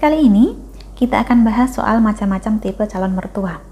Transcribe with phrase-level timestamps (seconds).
[0.00, 0.56] Kali ini
[0.96, 3.69] kita akan bahas soal macam-macam tipe calon mertua.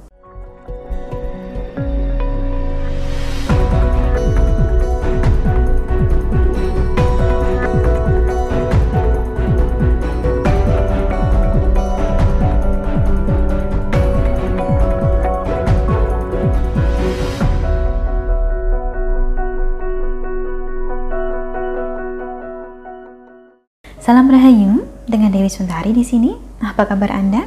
[24.09, 26.33] Salam Rahayu dengan Dewi Suntari di sini.
[26.65, 27.45] Apa kabar Anda?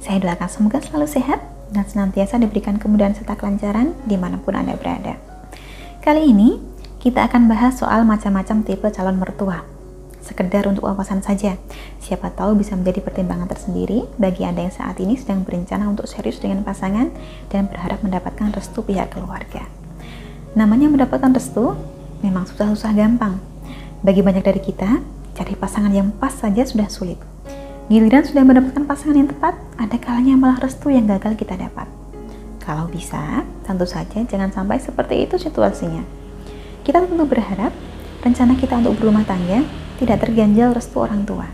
[0.00, 1.36] Saya doakan semoga selalu sehat
[1.68, 5.20] dan senantiasa diberikan kemudahan serta kelancaran di mana pun Anda berada.
[6.00, 6.56] Kali ini
[6.96, 9.68] kita akan bahas soal macam-macam tipe calon mertua.
[10.24, 11.60] Sekedar untuk wawasan saja,
[12.00, 16.40] siapa tahu bisa menjadi pertimbangan tersendiri bagi Anda yang saat ini sedang berencana untuk serius
[16.40, 17.12] dengan pasangan
[17.52, 19.68] dan berharap mendapatkan restu pihak keluarga.
[20.56, 21.76] Namanya mendapatkan restu
[22.24, 23.36] memang susah-susah gampang.
[24.00, 27.14] Bagi banyak dari kita, Cari pasangan yang pas saja sudah sulit.
[27.86, 31.86] Giliran sudah mendapatkan pasangan yang tepat, ada kalanya malah restu yang gagal kita dapat.
[32.58, 36.02] Kalau bisa, tentu saja jangan sampai seperti itu situasinya.
[36.82, 37.70] Kita tentu berharap
[38.26, 39.62] rencana kita untuk berumah tangga
[40.02, 41.46] tidak terganjal restu orang tua.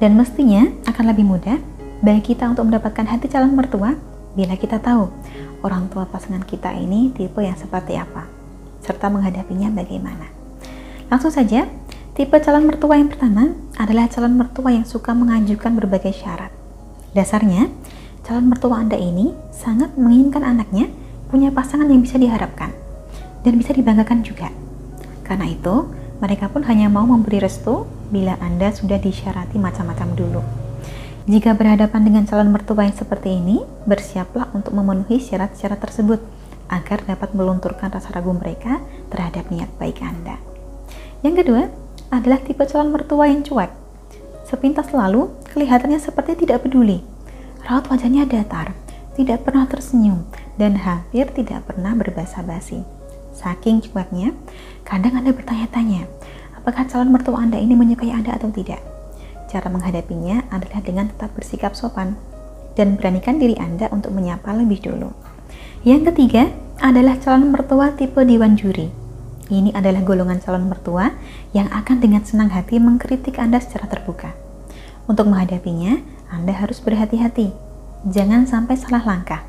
[0.00, 1.60] Dan mestinya akan lebih mudah
[2.00, 4.00] bagi kita untuk mendapatkan hati calon mertua
[4.32, 5.12] bila kita tahu
[5.60, 8.24] orang tua pasangan kita ini tipe yang seperti apa,
[8.80, 10.24] serta menghadapinya bagaimana.
[11.12, 11.68] Langsung saja,
[12.10, 16.50] Tipe calon mertua yang pertama adalah calon mertua yang suka mengajukan berbagai syarat.
[17.14, 17.70] Dasarnya,
[18.26, 20.90] calon mertua Anda ini sangat menginginkan anaknya
[21.30, 22.74] punya pasangan yang bisa diharapkan
[23.46, 24.50] dan bisa dibanggakan juga.
[25.22, 25.86] Karena itu,
[26.18, 30.42] mereka pun hanya mau memberi restu bila Anda sudah disyarati macam-macam dulu.
[31.30, 36.18] Jika berhadapan dengan calon mertua yang seperti ini, bersiaplah untuk memenuhi syarat-syarat tersebut
[36.66, 38.82] agar dapat melunturkan rasa ragu mereka
[39.14, 40.42] terhadap niat baik Anda.
[41.22, 41.62] Yang kedua,
[42.10, 43.70] adalah tipe calon mertua yang cuek.
[44.42, 47.06] Sepintas lalu, kelihatannya seperti tidak peduli.
[47.62, 48.74] Raut wajahnya datar,
[49.14, 50.26] tidak pernah tersenyum,
[50.58, 52.82] dan hampir tidak pernah berbahasa basi.
[53.30, 54.34] Saking cueknya,
[54.82, 56.10] kadang Anda bertanya-tanya,
[56.58, 58.82] apakah calon mertua Anda ini menyukai Anda atau tidak?
[59.46, 62.18] Cara menghadapinya adalah dengan tetap bersikap sopan
[62.74, 65.14] dan beranikan diri Anda untuk menyapa lebih dulu.
[65.86, 66.50] Yang ketiga
[66.82, 68.99] adalah calon mertua tipe diwan juri.
[69.50, 71.10] Ini adalah golongan calon mertua
[71.50, 74.30] yang akan dengan senang hati mengkritik Anda secara terbuka.
[75.10, 75.98] Untuk menghadapinya,
[76.30, 77.50] Anda harus berhati-hati.
[78.06, 79.42] Jangan sampai salah langkah.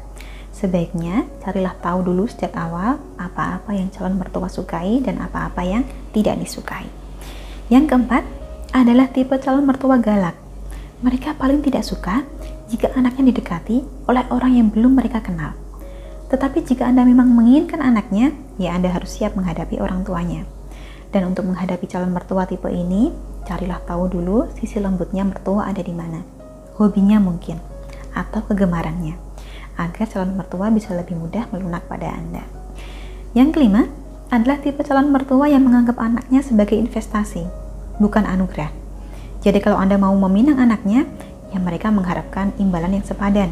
[0.49, 5.85] Sebaiknya carilah tahu dulu sejak awal apa-apa yang calon mertua sukai dan apa-apa yang
[6.17, 6.89] tidak disukai.
[7.69, 8.25] Yang keempat
[8.73, 10.33] adalah tipe calon mertua galak.
[11.05, 12.25] Mereka paling tidak suka
[12.73, 15.53] jika anaknya didekati oleh orang yang belum mereka kenal.
[16.31, 20.47] Tetapi jika Anda memang menginginkan anaknya, ya Anda harus siap menghadapi orang tuanya.
[21.11, 23.11] Dan untuk menghadapi calon mertua tipe ini,
[23.43, 26.23] carilah tahu dulu sisi lembutnya mertua ada di mana.
[26.79, 27.59] Hobinya mungkin,
[28.15, 29.19] atau kegemarannya,
[29.75, 32.47] agar calon mertua bisa lebih mudah melunak pada Anda.
[33.35, 33.91] Yang kelima
[34.31, 37.43] adalah tipe calon mertua yang menganggap anaknya sebagai investasi,
[37.99, 38.71] bukan anugerah.
[39.43, 41.03] Jadi kalau Anda mau meminang anaknya,
[41.51, 43.51] ya mereka mengharapkan imbalan yang sepadan,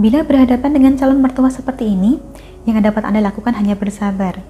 [0.00, 2.16] Bila berhadapan dengan calon mertua seperti ini,
[2.64, 4.40] yang dapat Anda lakukan hanya bersabar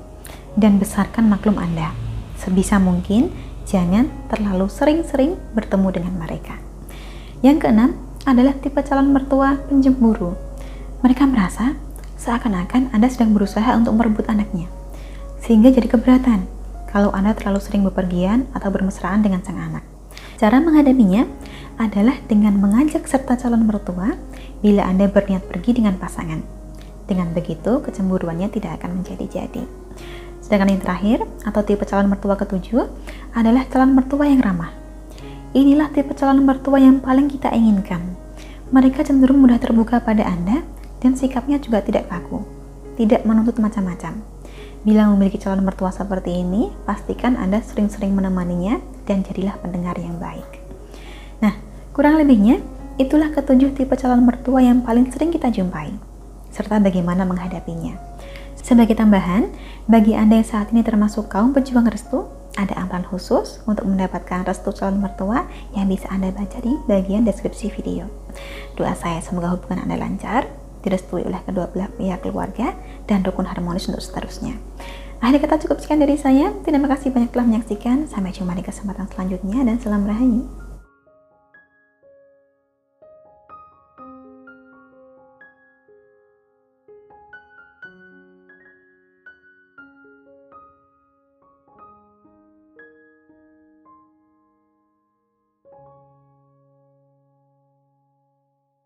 [0.55, 1.91] dan besarkan maklum Anda.
[2.39, 3.35] Sebisa mungkin,
[3.67, 6.55] jangan terlalu sering-sering bertemu dengan mereka.
[7.43, 7.99] Yang keenam
[8.31, 10.39] adalah tipe calon mertua penjemburu.
[11.03, 11.75] Mereka merasa
[12.15, 14.71] seakan-akan Anda sedang berusaha untuk merebut anaknya,
[15.43, 16.47] sehingga jadi keberatan
[16.95, 19.90] kalau Anda terlalu sering bepergian atau bermesraan dengan sang anak.
[20.41, 21.29] Cara menghadapinya
[21.77, 24.17] adalah dengan mengajak serta calon mertua
[24.65, 26.41] bila Anda berniat pergi dengan pasangan.
[27.05, 29.69] Dengan begitu, kecemburuannya tidak akan menjadi-jadi.
[30.41, 32.89] Sedangkan yang terakhir, atau tipe calon mertua ketujuh,
[33.37, 34.73] adalah calon mertua yang ramah.
[35.53, 38.01] Inilah tipe calon mertua yang paling kita inginkan.
[38.73, 40.65] Mereka cenderung mudah terbuka pada Anda
[41.05, 42.49] dan sikapnya juga tidak kaku,
[42.97, 44.25] tidak menuntut macam-macam.
[44.81, 50.49] Bila memiliki calon mertua seperti ini, pastikan Anda sering-sering menemaninya dan jadilah pendengar yang baik.
[51.45, 51.57] Nah,
[51.93, 52.65] kurang lebihnya,
[53.01, 55.89] Itulah ketujuh tipe calon mertua yang paling sering kita jumpai,
[56.53, 57.97] serta bagaimana menghadapinya.
[58.61, 59.49] Sebagai tambahan,
[59.89, 62.29] bagi Anda yang saat ini termasuk kaum pejuang restu,
[62.61, 67.73] ada amalan khusus untuk mendapatkan restu calon mertua yang bisa Anda baca di bagian deskripsi
[67.73, 68.05] video.
[68.77, 70.45] Doa saya semoga hubungan Anda lancar,
[70.81, 72.77] direstui oleh kedua belah pihak keluarga,
[73.09, 74.59] dan rukun harmonis untuk seterusnya.
[75.21, 76.53] Akhir kata cukup sekian dari saya.
[76.65, 78.09] Terima kasih banyak telah menyaksikan.
[78.09, 80.60] Sampai jumpa di kesempatan selanjutnya dan salam rahayu.